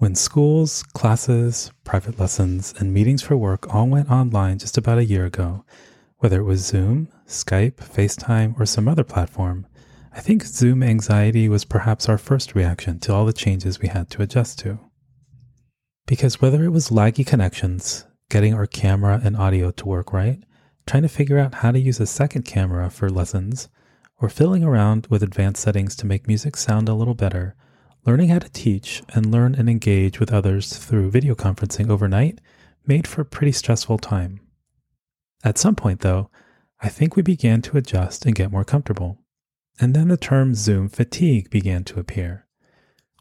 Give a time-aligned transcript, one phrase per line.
[0.00, 5.04] When schools, classes, private lessons, and meetings for work all went online just about a
[5.04, 5.66] year ago,
[6.20, 9.66] whether it was Zoom, Skype, FaceTime, or some other platform,
[10.10, 14.08] I think Zoom anxiety was perhaps our first reaction to all the changes we had
[14.12, 14.78] to adjust to.
[16.06, 20.42] Because whether it was laggy connections, getting our camera and audio to work right,
[20.86, 23.68] trying to figure out how to use a second camera for lessons,
[24.16, 27.54] or fiddling around with advanced settings to make music sound a little better,
[28.06, 32.40] Learning how to teach and learn and engage with others through video conferencing overnight
[32.86, 34.40] made for a pretty stressful time.
[35.44, 36.30] At some point, though,
[36.80, 39.18] I think we began to adjust and get more comfortable.
[39.78, 42.46] And then the term Zoom fatigue began to appear,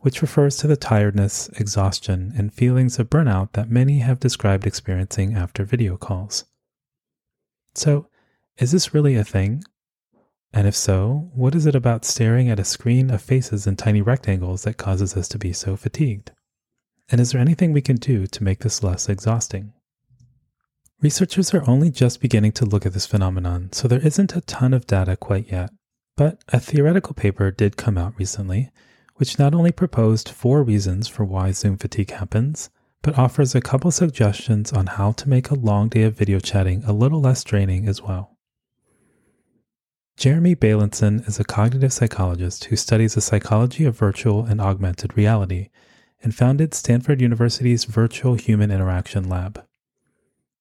[0.01, 5.35] which refers to the tiredness, exhaustion, and feelings of burnout that many have described experiencing
[5.35, 6.45] after video calls.
[7.75, 8.07] So,
[8.57, 9.63] is this really a thing?
[10.51, 14.01] And if so, what is it about staring at a screen of faces and tiny
[14.01, 16.31] rectangles that causes us to be so fatigued?
[17.09, 19.73] And is there anything we can do to make this less exhausting?
[21.01, 24.73] Researchers are only just beginning to look at this phenomenon, so there isn't a ton
[24.73, 25.71] of data quite yet.
[26.17, 28.69] But a theoretical paper did come out recently,
[29.15, 32.69] which not only proposed four reasons for why Zoom fatigue happens,
[33.01, 36.83] but offers a couple suggestions on how to make a long day of video chatting
[36.83, 38.37] a little less draining as well.
[40.19, 45.69] Jeremy Bailenson is a cognitive psychologist who studies the psychology of virtual and augmented reality
[46.21, 49.65] and founded Stanford University's Virtual Human Interaction Lab.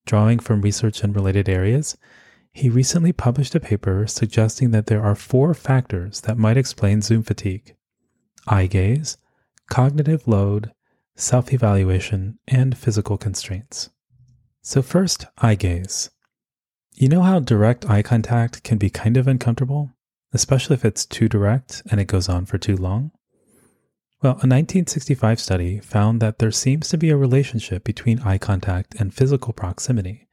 [0.06, 1.96] Drawing from research in related areas,
[2.52, 7.24] he recently published a paper suggesting that there are four factors that might explain Zoom
[7.24, 7.74] fatigue
[8.46, 9.18] eye gaze,
[9.68, 10.70] cognitive load,
[11.16, 13.90] self evaluation, and physical constraints.
[14.62, 16.10] So, first, eye gaze.
[17.00, 19.92] You know how direct eye contact can be kind of uncomfortable,
[20.32, 23.12] especially if it's too direct and it goes on for too long?
[24.20, 28.96] Well, a 1965 study found that there seems to be a relationship between eye contact
[28.96, 30.26] and physical proximity,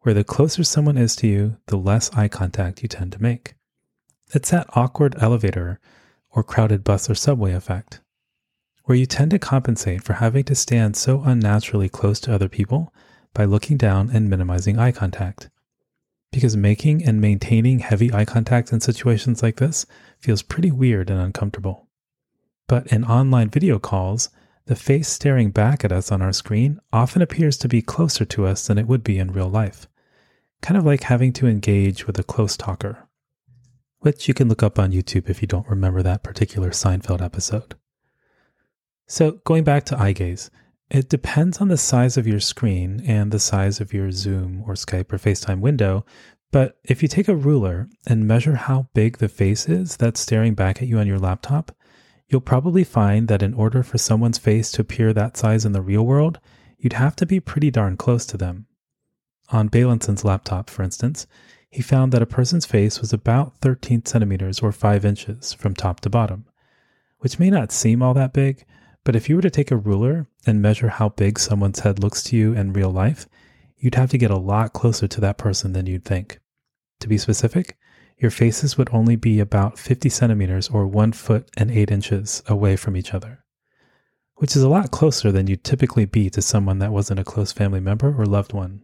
[0.00, 3.54] where the closer someone is to you, the less eye contact you tend to make.
[4.32, 5.80] It's that awkward elevator
[6.30, 8.00] or crowded bus or subway effect,
[8.84, 12.90] where you tend to compensate for having to stand so unnaturally close to other people
[13.34, 15.50] by looking down and minimizing eye contact
[16.36, 19.86] because making and maintaining heavy eye contact in situations like this
[20.20, 21.88] feels pretty weird and uncomfortable.
[22.68, 24.28] But in online video calls,
[24.66, 28.44] the face staring back at us on our screen often appears to be closer to
[28.44, 29.88] us than it would be in real life,
[30.60, 33.08] kind of like having to engage with a close talker,
[34.00, 37.76] which you can look up on YouTube if you don't remember that particular Seinfeld episode.
[39.06, 40.50] So, going back to eye gaze,
[40.90, 44.74] it depends on the size of your screen and the size of your Zoom or
[44.74, 46.04] Skype or FaceTime window.
[46.52, 50.54] But if you take a ruler and measure how big the face is that's staring
[50.54, 51.72] back at you on your laptop,
[52.28, 55.82] you'll probably find that in order for someone's face to appear that size in the
[55.82, 56.38] real world,
[56.78, 58.66] you'd have to be pretty darn close to them.
[59.50, 61.26] On Bailenson's laptop, for instance,
[61.68, 66.00] he found that a person's face was about 13 centimeters or 5 inches from top
[66.00, 66.46] to bottom,
[67.18, 68.64] which may not seem all that big,
[69.06, 72.24] but if you were to take a ruler and measure how big someone's head looks
[72.24, 73.28] to you in real life,
[73.78, 76.40] you'd have to get a lot closer to that person than you'd think.
[76.98, 77.78] To be specific,
[78.18, 82.74] your faces would only be about 50 centimeters or 1 foot and 8 inches away
[82.74, 83.44] from each other.
[84.38, 87.52] which is a lot closer than you'd typically be to someone that wasn't a close
[87.52, 88.82] family member or loved one.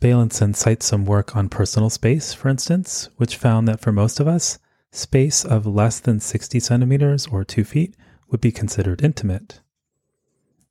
[0.00, 4.28] Bailenson cites some work on personal space, for instance, which found that for most of
[4.28, 4.58] us,
[4.92, 7.94] space of less than 60 centimeters or 2 feet
[8.30, 9.60] would be considered intimate.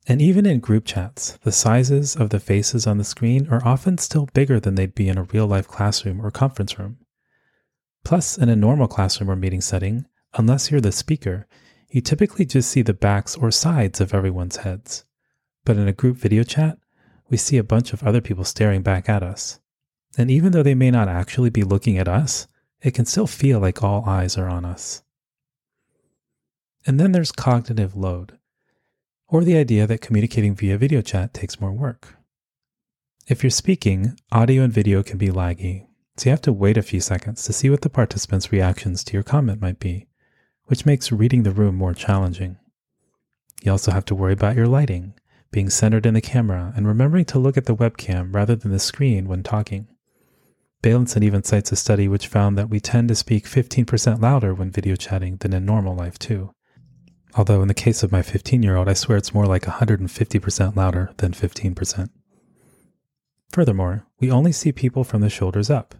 [0.06, 3.98] And even in group chats, the sizes of the faces on the screen are often
[3.98, 6.98] still bigger than they'd be in a real life classroom or conference room.
[8.04, 11.46] Plus, in a normal classroom or meeting setting, unless you're the speaker,
[11.90, 15.04] you typically just see the backs or sides of everyone's heads.
[15.64, 16.78] But in a group video chat,
[17.28, 19.60] we see a bunch of other people staring back at us.
[20.16, 22.48] And even though they may not actually be looking at us,
[22.80, 25.02] it can still feel like all eyes are on us.
[26.88, 28.38] And then there's cognitive load,
[29.28, 32.16] or the idea that communicating via video chat takes more work.
[33.26, 35.84] If you're speaking, audio and video can be laggy,
[36.16, 39.12] so you have to wait a few seconds to see what the participants' reactions to
[39.12, 40.06] your comment might be,
[40.64, 42.56] which makes reading the room more challenging.
[43.62, 45.12] You also have to worry about your lighting,
[45.50, 48.78] being centered in the camera, and remembering to look at the webcam rather than the
[48.78, 49.88] screen when talking.
[50.82, 54.70] Bailenson even cites a study which found that we tend to speak 15% louder when
[54.70, 56.54] video chatting than in normal life, too.
[57.38, 60.74] Although, in the case of my 15 year old, I swear it's more like 150%
[60.74, 62.10] louder than 15%.
[63.52, 65.94] Furthermore, we only see people from the shoulders up.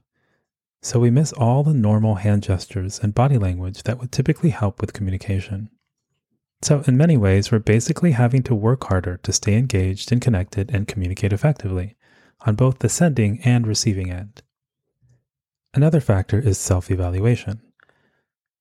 [0.82, 4.80] So we miss all the normal hand gestures and body language that would typically help
[4.80, 5.70] with communication.
[6.62, 10.74] So, in many ways, we're basically having to work harder to stay engaged and connected
[10.74, 11.96] and communicate effectively
[12.46, 14.42] on both the sending and receiving end.
[15.72, 17.62] Another factor is self evaluation.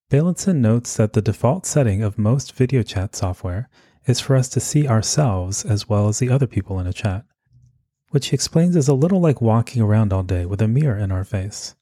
[0.10, 3.68] Bailenson notes that the default setting of most video chat software
[4.06, 7.26] is for us to see ourselves as well as the other people in a chat,
[8.12, 11.12] which he explains is a little like walking around all day with a mirror in
[11.12, 11.76] our face,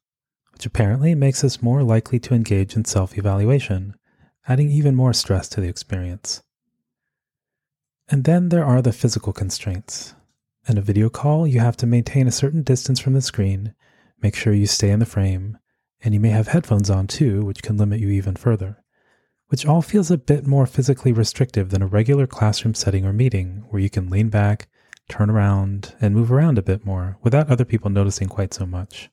[0.54, 3.94] which apparently makes us more likely to engage in self evaluation,
[4.48, 6.42] adding even more stress to the experience.
[8.10, 10.16] And then there are the physical constraints.
[10.68, 13.76] In a video call, you have to maintain a certain distance from the screen
[14.22, 15.58] Make sure you stay in the frame,
[16.06, 18.84] and you may have headphones on too, which can limit you even further,
[19.48, 23.66] which all feels a bit more physically restrictive than a regular classroom setting or meeting
[23.70, 24.68] where you can lean back,
[25.10, 29.10] turn around, and move around a bit more without other people noticing quite so much.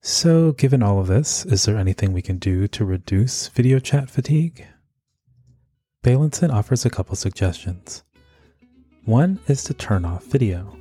[0.00, 4.08] So, given all of this, is there anything we can do to reduce video chat
[4.08, 4.66] fatigue?
[6.02, 8.04] Bailenson offers a couple suggestions.
[9.04, 10.76] One is to turn off video.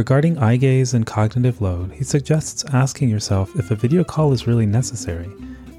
[0.00, 4.46] Regarding eye gaze and cognitive load, he suggests asking yourself if a video call is
[4.46, 5.30] really necessary,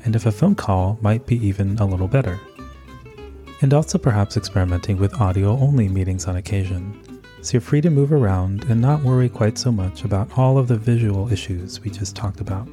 [0.06, 2.40] and if a phone call might be even a little better.
[3.62, 8.12] And also perhaps experimenting with audio only meetings on occasion, so you're free to move
[8.12, 12.16] around and not worry quite so much about all of the visual issues we just
[12.16, 12.68] talked about.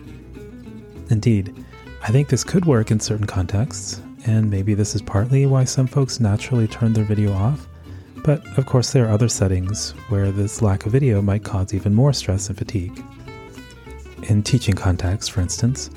[1.09, 1.65] Indeed,
[2.03, 5.87] I think this could work in certain contexts, and maybe this is partly why some
[5.87, 7.67] folks naturally turn their video off
[8.25, 11.95] but of course, there are other settings where this lack of video might cause even
[11.95, 13.05] more stress and fatigue.
[14.25, 15.91] In teaching contexts, for instance,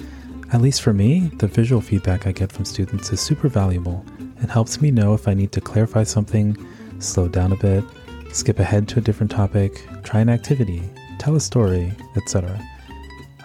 [0.54, 4.06] at least for me, the visual feedback I get from students is super valuable
[4.40, 6.58] and helps me know if I need to clarify something,
[7.00, 7.84] slow down a bit,
[8.34, 10.84] skip ahead to a different topic, try an activity,
[11.20, 12.60] tell a story, etc.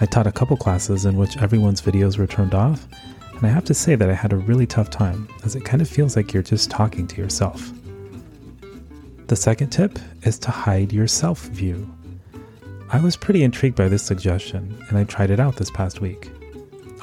[0.00, 2.86] I taught a couple classes in which everyone's videos were turned off,
[3.34, 5.82] and I have to say that I had a really tough time, as it kind
[5.82, 7.70] of feels like you're just talking to yourself.
[9.28, 11.92] The second tip is to hide your self view.
[12.90, 16.30] I was pretty intrigued by this suggestion, and I tried it out this past week.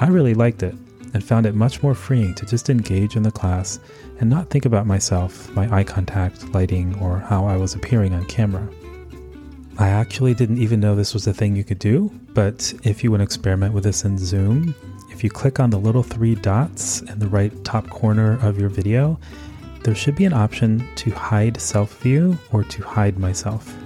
[0.00, 0.74] I really liked it
[1.12, 3.78] and found it much more freeing to just engage in the class
[4.20, 8.24] and not think about myself, my eye contact, lighting, or how I was appearing on
[8.24, 8.66] camera.
[9.76, 13.10] I actually didn't even know this was a thing you could do, but if you
[13.10, 14.74] want to experiment with this in Zoom,
[15.10, 18.70] if you click on the little three dots in the right top corner of your
[18.70, 19.18] video,
[19.84, 23.76] there should be an option to hide self view or to hide myself.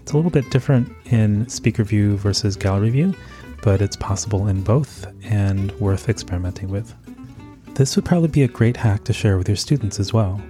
[0.00, 3.14] It's a little bit different in speaker view versus gallery view,
[3.62, 6.94] but it's possible in both and worth experimenting with.
[7.74, 10.40] This would probably be a great hack to share with your students as well.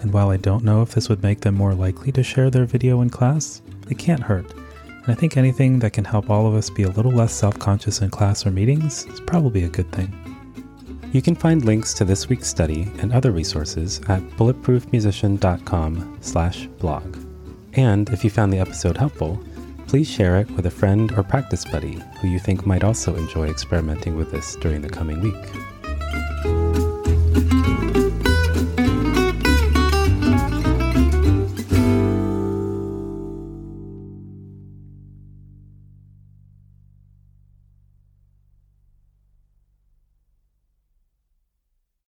[0.00, 2.66] And while I don't know if this would make them more likely to share their
[2.66, 4.52] video in class, it can't hurt.
[4.52, 7.58] And I think anything that can help all of us be a little less self
[7.58, 10.37] conscious in class or meetings is probably a good thing.
[11.10, 17.16] You can find links to this week's study and other resources at bulletproofmusician.com/blog.
[17.72, 19.42] And if you found the episode helpful,
[19.86, 23.48] please share it with a friend or practice buddy who you think might also enjoy
[23.48, 25.77] experimenting with this during the coming week.